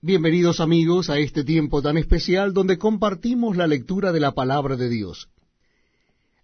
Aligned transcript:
Bienvenidos 0.00 0.60
amigos 0.60 1.10
a 1.10 1.18
este 1.18 1.42
tiempo 1.42 1.82
tan 1.82 1.98
especial 1.98 2.54
donde 2.54 2.78
compartimos 2.78 3.56
la 3.56 3.66
lectura 3.66 4.12
de 4.12 4.20
la 4.20 4.30
palabra 4.30 4.76
de 4.76 4.88
Dios. 4.88 5.28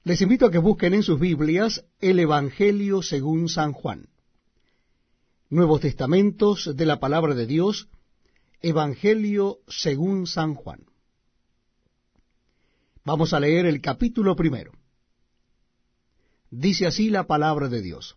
Les 0.02 0.20
invito 0.22 0.46
a 0.46 0.50
que 0.50 0.58
busquen 0.58 0.92
en 0.92 1.04
sus 1.04 1.20
Biblias 1.20 1.84
el 2.00 2.18
Evangelio 2.18 3.00
según 3.00 3.48
San 3.48 3.72
Juan. 3.72 4.08
Nuevos 5.50 5.82
Testamentos 5.82 6.74
de 6.74 6.84
la 6.84 6.98
palabra 6.98 7.36
de 7.36 7.46
Dios, 7.46 7.88
Evangelio 8.60 9.60
según 9.68 10.26
San 10.26 10.56
Juan. 10.56 10.86
Vamos 13.04 13.34
a 13.34 13.38
leer 13.38 13.66
el 13.66 13.80
capítulo 13.80 14.34
primero. 14.34 14.72
Dice 16.50 16.88
así 16.88 17.08
la 17.08 17.28
palabra 17.28 17.68
de 17.68 17.82
Dios. 17.82 18.16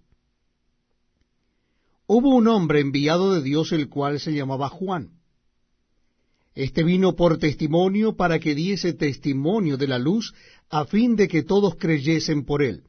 Hubo 2.13 2.35
un 2.35 2.49
hombre 2.49 2.81
enviado 2.81 3.33
de 3.33 3.41
Dios 3.41 3.71
el 3.71 3.87
cual 3.87 4.19
se 4.19 4.33
llamaba 4.33 4.67
Juan. 4.67 5.11
Este 6.53 6.83
vino 6.83 7.15
por 7.15 7.37
testimonio 7.37 8.17
para 8.17 8.37
que 8.37 8.53
diese 8.53 8.91
testimonio 8.91 9.77
de 9.77 9.87
la 9.87 9.97
luz, 9.97 10.33
a 10.69 10.83
fin 10.83 11.15
de 11.15 11.29
que 11.29 11.43
todos 11.43 11.77
creyesen 11.77 12.43
por 12.43 12.63
él. 12.63 12.83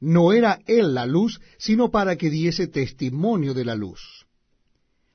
No 0.00 0.32
era 0.32 0.58
él 0.66 0.94
la 0.94 1.06
luz, 1.06 1.40
sino 1.58 1.92
para 1.92 2.16
que 2.16 2.28
diese 2.28 2.66
testimonio 2.66 3.54
de 3.54 3.64
la 3.64 3.76
luz. 3.76 4.26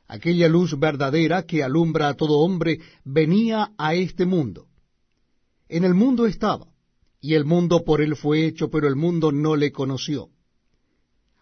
Aquella 0.08 0.48
luz 0.48 0.80
verdadera 0.80 1.44
que 1.44 1.64
alumbra 1.64 2.08
a 2.08 2.14
todo 2.14 2.40
hombre 2.40 2.80
venía 3.04 3.74
a 3.78 3.96
este 3.96 4.26
mundo. 4.26 4.68
En 5.68 5.84
el 5.84 5.94
mundo 5.94 6.26
estaba, 6.26 6.68
y 7.20 7.34
el 7.34 7.44
mundo 7.44 7.84
por 7.84 8.00
él 8.00 8.16
fue 8.16 8.46
hecho, 8.46 8.70
pero 8.72 8.88
el 8.88 8.96
mundo 8.96 9.34
no 9.34 9.58
le 9.58 9.74
conoció 9.74 10.30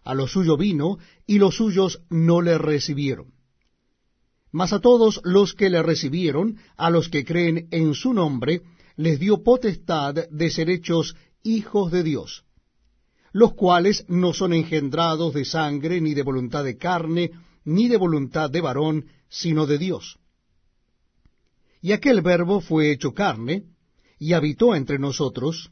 a 0.04 0.14
lo 0.14 0.28
suyo 0.28 0.58
vino, 0.58 0.98
y 1.26 1.40
los 1.40 1.56
suyos 1.56 2.02
no 2.10 2.42
le 2.42 2.58
recibieron. 2.58 3.34
Mas 4.52 4.74
a 4.74 4.80
todos 4.80 5.22
los 5.24 5.54
que 5.54 5.70
le 5.70 5.84
recibieron, 5.84 6.58
a 6.76 6.90
los 6.90 7.10
que 7.10 7.24
creen 7.24 7.68
en 7.72 7.94
su 7.94 8.14
nombre, 8.14 8.62
les 8.96 9.20
dio 9.20 9.44
potestad 9.44 10.16
de 10.30 10.50
ser 10.50 10.70
hechos 10.70 11.16
hijos 11.44 11.92
de 11.92 12.04
Dios, 12.04 12.44
los 13.32 13.54
cuales 13.54 14.06
no 14.08 14.34
son 14.34 14.54
engendrados 14.54 15.34
de 15.34 15.46
sangre, 15.46 16.02
ni 16.02 16.14
de 16.14 16.24
voluntad 16.24 16.64
de 16.64 16.78
carne, 16.78 17.32
ni 17.64 17.88
de 17.88 17.98
voluntad 17.98 18.50
de 18.50 18.62
varón, 18.62 19.06
sino 19.30 19.68
de 19.68 19.78
Dios. 19.78 20.18
Y 21.82 21.92
aquel 21.92 22.22
verbo 22.22 22.60
fue 22.60 22.92
hecho 22.92 23.14
carne, 23.14 23.64
y 24.18 24.34
habitó 24.34 24.76
entre 24.76 25.00
nosotros, 25.00 25.72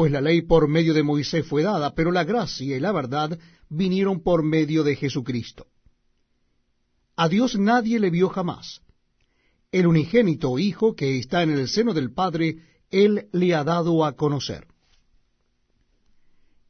Pues 0.00 0.12
la 0.12 0.22
ley 0.22 0.40
por 0.40 0.66
medio 0.66 0.94
de 0.94 1.02
Moisés 1.02 1.46
fue 1.46 1.62
dada, 1.62 1.94
pero 1.94 2.10
la 2.10 2.24
gracia 2.24 2.74
y 2.74 2.80
la 2.80 2.90
verdad 2.90 3.38
vinieron 3.68 4.22
por 4.22 4.42
medio 4.42 4.82
de 4.82 4.96
Jesucristo. 4.96 5.66
A 7.16 7.28
Dios 7.28 7.58
nadie 7.58 8.00
le 8.00 8.08
vio 8.08 8.30
jamás. 8.30 8.80
El 9.70 9.86
unigénito 9.86 10.58
Hijo 10.58 10.94
que 10.94 11.18
está 11.18 11.42
en 11.42 11.50
el 11.50 11.68
seno 11.68 11.92
del 11.92 12.14
Padre, 12.14 12.62
Él 12.88 13.28
le 13.32 13.54
ha 13.54 13.62
dado 13.62 14.06
a 14.06 14.16
conocer. 14.16 14.68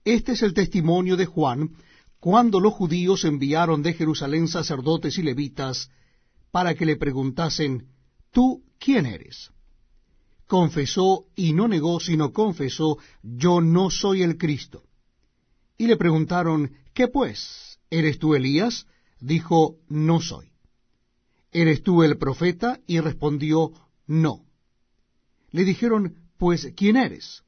Este 0.05 0.33
es 0.33 0.43
el 0.43 0.53
testimonio 0.53 1.17
de 1.17 1.27
Juan 1.27 1.71
cuando 2.19 2.59
los 2.59 2.73
judíos 2.73 3.25
enviaron 3.25 3.81
de 3.81 3.93
Jerusalén 3.93 4.49
sacerdotes 4.49 5.19
y 5.19 5.23
levitas 5.23 5.89
para 6.51 6.75
que 6.75 6.85
le 6.85 6.97
preguntasen, 6.97 7.87
¿tú 8.33 8.65
quién 8.81 9.07
eres? 9.07 9.53
Confesó 10.51 11.27
y 11.37 11.53
no 11.53 11.69
negó, 11.69 12.01
sino 12.01 12.33
confesó, 12.33 12.99
yo 13.23 13.61
no 13.61 13.89
soy 13.89 14.25
el 14.25 14.37
Cristo. 14.37 14.83
Y 15.79 15.87
le 15.87 15.97
preguntaron, 15.97 16.73
¿qué 16.93 17.07
pues? 17.07 17.79
¿Eres 17.89 18.19
tú 18.19 18.35
Elías? 18.35 18.89
Dijo, 19.21 19.77
no 19.89 20.21
soy. 20.21 20.51
¿Eres 21.53 21.85
tú 21.85 22.03
el 22.03 22.19
profeta? 22.19 22.81
Y 22.89 22.99
respondió, 22.99 23.71
no. 24.09 24.45
Le 25.53 25.65
dijeron, 25.65 26.17
pues, 26.37 26.73
¿quién 26.75 26.97
eres? 26.97 27.45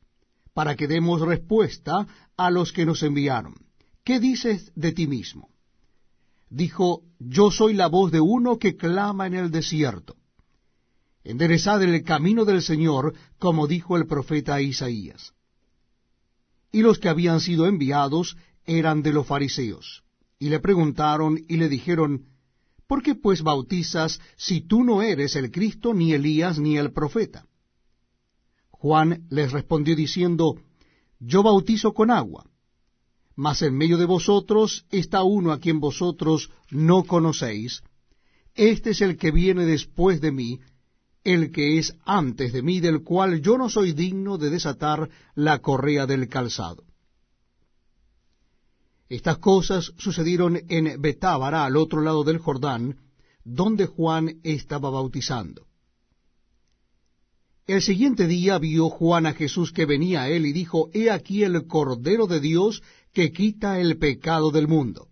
Para 0.55 0.77
que 0.77 0.87
demos 0.87 1.23
respuesta 1.23 2.07
a 2.37 2.51
los 2.53 2.73
que 2.73 2.87
nos 2.87 3.03
enviaron. 3.03 3.57
¿Qué 4.05 4.21
dices 4.21 4.71
de 4.77 4.93
ti 4.93 5.09
mismo? 5.09 5.49
Dijo, 6.51 7.03
yo 7.19 7.51
soy 7.51 7.75
la 7.75 7.89
voz 7.89 8.13
de 8.13 8.21
uno 8.21 8.61
que 8.61 8.77
clama 8.77 9.27
en 9.27 9.35
el 9.35 9.51
desierto. 9.51 10.15
Enderezad 11.25 11.83
el 11.83 12.03
camino 12.03 12.45
del 12.45 12.63
Señor, 12.63 13.15
como 13.39 13.67
dijo 13.67 13.97
el 13.97 14.07
profeta 14.07 14.61
Isaías 14.61 15.33
y 16.73 16.81
los 16.81 16.99
que 16.99 17.11
habían 17.11 17.41
sido 17.41 17.67
enviados 17.67 18.37
eran 18.65 19.03
de 19.03 19.13
los 19.13 19.27
fariseos. 19.27 20.03
Y 20.39 20.49
le 20.49 20.59
preguntaron 20.59 21.39
y 21.47 21.59
le 21.59 21.69
dijeron, 21.69 22.25
¿por 22.89 23.03
qué 23.03 23.15
pues 23.15 23.43
bautizas 23.43 24.19
si 24.37 24.63
tú 24.63 24.83
no 24.83 25.03
eres 25.03 25.37
el 25.37 25.51
Cristo, 25.51 25.95
ni 25.95 26.15
Elías, 26.15 26.59
ni 26.59 26.79
el 26.79 26.93
profeta? 26.93 27.47
Juan 28.71 29.27
les 29.31 29.53
respondió 29.53 29.95
diciendo, 29.95 30.57
Yo 31.21 31.43
bautizo 31.43 31.93
con 31.93 32.11
agua, 32.11 32.47
mas 33.37 33.63
en 33.63 33.77
medio 33.77 33.99
de 33.99 34.07
vosotros 34.07 34.87
está 34.91 35.23
uno 35.23 35.53
a 35.53 35.61
quien 35.61 35.79
vosotros 35.79 36.51
no 36.71 37.05
conocéis. 37.05 37.83
Este 38.55 38.91
es 38.91 39.01
el 39.01 39.17
que 39.17 39.31
viene 39.31 39.65
después 39.65 40.21
de 40.21 40.33
mí, 40.33 40.61
el 41.25 41.53
que 41.53 41.79
es 41.79 41.95
antes 42.05 42.53
de 42.53 42.63
mí, 42.63 42.81
del 42.81 43.03
cual 43.03 43.41
yo 43.41 43.57
no 43.57 43.69
soy 43.69 43.93
digno 43.93 44.39
de 44.39 44.51
desatar 44.51 45.09
la 45.35 45.61
correa 45.61 46.07
del 46.07 46.29
calzado. 46.29 46.85
Estas 49.09 49.39
cosas 49.39 49.93
sucedieron 49.99 50.59
en 50.69 51.01
Betábara, 51.01 51.65
al 51.65 51.77
otro 51.77 52.01
lado 52.01 52.25
del 52.25 52.39
Jordán, 52.39 52.97
donde 53.45 53.87
Juan 53.87 54.41
estaba 54.43 54.91
bautizando. 54.91 55.67
El 57.67 57.83
siguiente 57.83 58.27
día 58.27 58.59
vio 58.59 58.89
Juan 58.89 59.27
a 59.27 59.35
Jesús 59.35 59.71
que 59.71 59.87
venía 59.87 60.23
a 60.23 60.29
él 60.29 60.47
y 60.47 60.53
dijo, 60.53 60.91
He 60.93 61.11
aquí 61.11 61.45
el 61.45 61.67
Cordero 61.67 62.27
de 62.27 62.41
Dios 62.41 62.83
que 63.13 63.33
quita 63.33 63.79
el 63.79 63.99
pecado 63.99 64.51
del 64.51 64.67
mundo. 64.67 65.09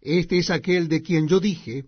Este 0.00 0.38
es 0.38 0.50
aquel 0.50 0.88
de 0.88 1.02
quien 1.02 1.28
yo 1.28 1.40
dije, 1.40 1.86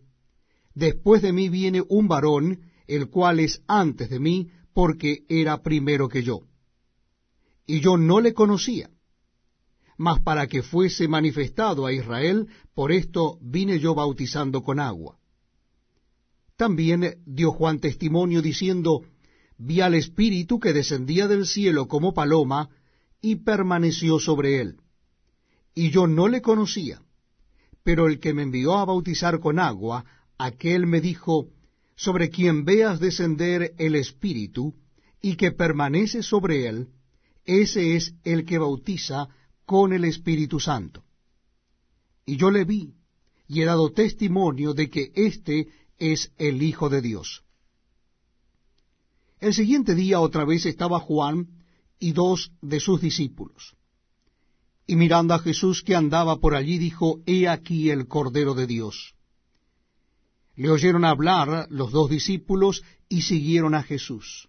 Después 0.74 1.22
de 1.22 1.32
mí 1.32 1.48
viene 1.48 1.82
un 1.88 2.06
varón, 2.06 2.60
el 2.86 3.08
cual 3.08 3.40
es 3.40 3.62
antes 3.66 4.10
de 4.10 4.20
mí, 4.20 4.50
porque 4.72 5.24
era 5.28 5.62
primero 5.62 6.08
que 6.08 6.22
yo. 6.22 6.42
Y 7.66 7.80
yo 7.80 7.96
no 7.96 8.20
le 8.20 8.34
conocía, 8.34 8.90
mas 9.96 10.20
para 10.20 10.46
que 10.46 10.62
fuese 10.62 11.08
manifestado 11.08 11.86
a 11.86 11.92
Israel, 11.92 12.48
por 12.74 12.92
esto 12.92 13.38
vine 13.40 13.78
yo 13.78 13.94
bautizando 13.94 14.62
con 14.62 14.78
agua. 14.78 15.18
También 16.56 17.22
dio 17.26 17.52
Juan 17.52 17.80
testimonio 17.80 18.42
diciendo, 18.42 19.02
vi 19.58 19.80
al 19.80 19.94
Espíritu 19.94 20.60
que 20.60 20.72
descendía 20.72 21.28
del 21.28 21.46
cielo 21.46 21.88
como 21.88 22.14
paloma, 22.14 22.70
y 23.20 23.36
permaneció 23.36 24.18
sobre 24.18 24.60
él. 24.60 24.76
Y 25.74 25.90
yo 25.90 26.06
no 26.06 26.28
le 26.28 26.42
conocía, 26.42 27.02
pero 27.82 28.06
el 28.06 28.20
que 28.20 28.34
me 28.34 28.42
envió 28.42 28.76
a 28.76 28.84
bautizar 28.84 29.40
con 29.40 29.58
agua, 29.58 30.04
aquel 30.38 30.86
me 30.86 31.00
dijo, 31.00 31.48
sobre 31.96 32.28
quien 32.30 32.64
veas 32.64 33.00
descender 33.00 33.74
el 33.78 33.94
Espíritu 33.94 34.74
y 35.22 35.36
que 35.36 35.50
permanece 35.50 36.22
sobre 36.22 36.68
él, 36.68 36.88
ese 37.44 37.96
es 37.96 38.14
el 38.22 38.44
que 38.44 38.58
bautiza 38.58 39.28
con 39.64 39.92
el 39.92 40.04
Espíritu 40.04 40.60
Santo. 40.60 41.02
Y 42.26 42.36
yo 42.36 42.50
le 42.50 42.64
vi, 42.64 42.94
y 43.48 43.62
he 43.62 43.64
dado 43.64 43.92
testimonio 43.92 44.74
de 44.74 44.90
que 44.90 45.12
éste 45.14 45.68
es 45.98 46.32
el 46.38 46.62
Hijo 46.62 46.88
de 46.88 47.00
Dios. 47.00 47.42
El 49.40 49.54
siguiente 49.54 49.94
día 49.94 50.20
otra 50.20 50.44
vez 50.44 50.66
estaba 50.66 50.98
Juan 50.98 51.48
y 51.98 52.12
dos 52.12 52.52
de 52.60 52.80
sus 52.80 53.00
discípulos. 53.00 53.74
Y 54.86 54.96
mirando 54.96 55.34
a 55.34 55.38
Jesús 55.38 55.82
que 55.82 55.94
andaba 55.94 56.36
por 56.38 56.54
allí, 56.54 56.78
dijo, 56.78 57.20
He 57.26 57.48
aquí 57.48 57.90
el 57.90 58.06
Cordero 58.06 58.54
de 58.54 58.66
Dios. 58.66 59.15
Le 60.56 60.70
oyeron 60.70 61.04
hablar 61.04 61.68
los 61.70 61.92
dos 61.92 62.10
discípulos 62.10 62.82
y 63.08 63.22
siguieron 63.22 63.74
a 63.74 63.82
Jesús. 63.82 64.48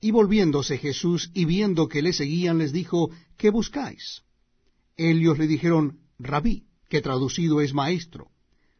Y 0.00 0.10
volviéndose 0.10 0.78
Jesús 0.78 1.30
y 1.34 1.44
viendo 1.44 1.88
que 1.88 2.02
le 2.02 2.12
seguían, 2.12 2.58
les 2.58 2.72
dijo, 2.72 3.10
¿qué 3.36 3.50
buscáis? 3.50 4.22
Ellos 4.96 5.38
le 5.38 5.46
dijeron, 5.46 6.00
Rabí, 6.18 6.66
que 6.88 7.00
traducido 7.00 7.60
es 7.60 7.72
maestro, 7.72 8.30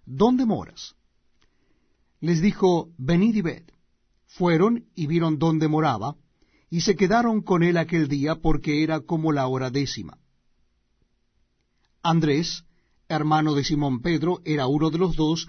¿dónde 0.05 0.45
moras? 0.45 0.95
Les 2.21 2.43
dijo, 2.43 2.91
venid 2.99 3.37
y 3.37 3.43
ved. 3.43 3.63
Fueron 4.27 4.87
y 4.95 5.07
vieron 5.07 5.39
dónde 5.39 5.69
moraba, 5.69 6.17
y 6.69 6.83
se 6.83 6.97
quedaron 6.97 7.43
con 7.43 7.63
él 7.63 7.77
aquel 7.77 8.09
día 8.09 8.37
porque 8.37 8.83
era 8.83 9.01
como 9.01 9.33
la 9.33 9.47
hora 9.47 9.71
décima. 9.71 10.19
Andrés, 12.03 12.65
hermano 13.09 13.55
de 13.55 13.65
Simón 13.65 14.01
Pedro, 14.03 14.41
era 14.45 14.67
uno 14.67 14.91
de 14.91 14.99
los 14.99 15.17
dos 15.17 15.49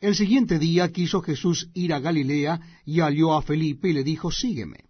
El 0.00 0.14
siguiente 0.14 0.60
día 0.60 0.92
quiso 0.92 1.20
Jesús 1.22 1.70
ir 1.74 1.92
a 1.92 1.98
Galilea 1.98 2.60
y 2.84 3.00
halló 3.00 3.34
a 3.34 3.42
Felipe 3.42 3.88
y 3.88 3.92
le 3.92 4.04
dijo, 4.04 4.30
Sígueme. 4.30 4.84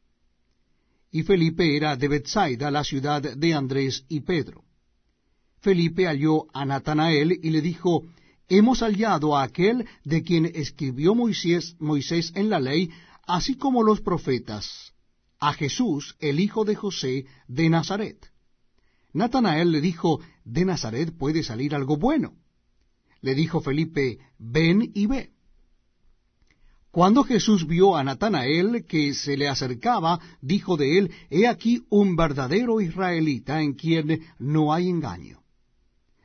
Y 1.10 1.22
Felipe 1.22 1.76
era 1.76 1.96
de 1.96 2.08
Bethsaida, 2.08 2.70
la 2.70 2.84
ciudad 2.84 3.22
de 3.22 3.54
Andrés 3.54 4.04
y 4.08 4.20
Pedro. 4.20 4.64
Felipe 5.60 6.06
halló 6.06 6.46
a 6.52 6.66
Natanael 6.66 7.40
y 7.42 7.50
le 7.50 7.62
dijo, 7.62 8.04
Hemos 8.48 8.80
hallado 8.80 9.34
a 9.36 9.44
aquel 9.44 9.86
de 10.04 10.22
quien 10.22 10.46
escribió 10.46 11.14
Moisés, 11.14 11.76
Moisés 11.78 12.32
en 12.34 12.50
la 12.50 12.60
ley, 12.60 12.90
así 13.26 13.56
como 13.56 13.82
los 13.82 14.02
profetas, 14.02 14.92
a 15.40 15.54
Jesús, 15.54 16.16
el 16.18 16.38
hijo 16.38 16.64
de 16.64 16.74
José, 16.74 17.24
de 17.46 17.70
Nazaret. 17.70 18.30
Natanael 19.14 19.72
le 19.72 19.80
dijo, 19.80 20.20
De 20.44 20.66
Nazaret 20.66 21.16
puede 21.16 21.42
salir 21.42 21.74
algo 21.74 21.96
bueno. 21.96 22.34
Le 23.20 23.34
dijo 23.34 23.60
Felipe, 23.60 24.18
Ven 24.38 24.90
y 24.94 25.06
ve. 25.06 25.30
Cuando 26.90 27.22
Jesús 27.22 27.66
vio 27.66 27.96
a 27.96 28.02
Natanael 28.02 28.84
que 28.86 29.14
se 29.14 29.36
le 29.36 29.48
acercaba, 29.48 30.18
dijo 30.40 30.76
de 30.76 30.98
él, 30.98 31.10
He 31.30 31.46
aquí 31.46 31.84
un 31.90 32.16
verdadero 32.16 32.80
israelita 32.80 33.62
en 33.62 33.74
quien 33.74 34.22
no 34.38 34.72
hay 34.72 34.88
engaño. 34.88 35.40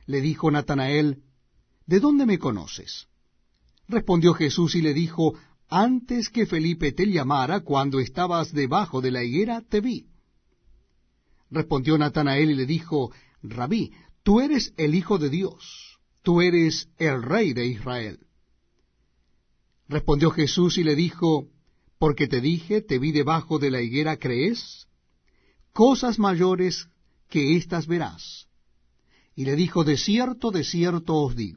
Le 0.06 0.20
dijo 0.20 0.50
Natanael, 0.50 1.22
¿De 1.86 2.00
dónde 2.00 2.26
me 2.26 2.38
conoces? 2.38 3.06
Respondió 3.88 4.32
Jesús 4.32 4.74
y 4.74 4.82
le 4.82 4.94
dijo, 4.94 5.34
Antes 5.68 6.30
que 6.30 6.46
Felipe 6.46 6.92
te 6.92 7.06
llamara, 7.06 7.60
cuando 7.60 8.00
estabas 8.00 8.52
debajo 8.52 9.00
de 9.00 9.10
la 9.10 9.22
higuera, 9.22 9.60
te 9.60 9.80
vi. 9.80 10.06
Respondió 11.50 11.98
Natanael 11.98 12.50
y 12.50 12.54
le 12.54 12.66
dijo, 12.66 13.12
Rabí, 13.42 13.92
tú 14.22 14.40
eres 14.40 14.72
el 14.76 14.94
Hijo 14.94 15.18
de 15.18 15.28
Dios, 15.28 15.93
tú 16.24 16.40
eres 16.40 16.88
el 16.98 17.22
Rey 17.22 17.52
de 17.52 17.66
Israel. 17.66 18.18
Respondió 19.86 20.30
Jesús 20.30 20.78
y 20.78 20.82
le 20.82 20.96
dijo, 20.96 21.48
Porque 21.98 22.26
te 22.26 22.40
dije, 22.40 22.80
te 22.82 22.98
vi 22.98 23.12
debajo 23.12 23.60
de 23.60 23.70
la 23.70 23.80
higuera, 23.80 24.16
¿crees? 24.16 24.88
Cosas 25.72 26.18
mayores 26.18 26.88
que 27.28 27.56
éstas 27.56 27.86
verás. 27.86 28.48
Y 29.36 29.44
le 29.44 29.54
dijo, 29.54 29.84
De 29.84 29.96
cierto, 29.96 30.50
de 30.50 30.64
cierto 30.64 31.14
os 31.14 31.36
digo 31.36 31.52